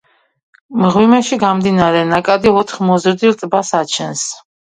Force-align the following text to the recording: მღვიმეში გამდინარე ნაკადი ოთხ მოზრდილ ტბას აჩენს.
მღვიმეში 0.83 1.37
გამდინარე 1.43 2.01
ნაკადი 2.13 2.55
ოთხ 2.61 2.81
მოზრდილ 2.89 3.39
ტბას 3.43 3.73
აჩენს. 3.83 4.27